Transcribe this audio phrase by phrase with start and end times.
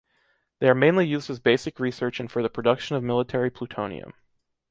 [0.57, 4.13] They are mainly used as basic research and for the production of military plutonium.